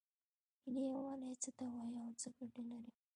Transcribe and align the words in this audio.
ملي 0.71 0.81
یووالی 0.95 1.31
څه 1.43 1.49
ته 1.57 1.65
وایې 1.73 1.99
او 2.03 2.11
څه 2.21 2.27
ګټې 2.37 2.63
لري؟ 2.69 2.91